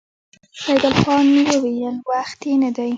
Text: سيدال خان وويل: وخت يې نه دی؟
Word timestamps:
سيدال 0.63 0.93
خان 1.01 1.25
وويل: 1.49 1.95
وخت 2.11 2.39
يې 2.47 2.55
نه 2.63 2.69
دی؟ 2.75 2.89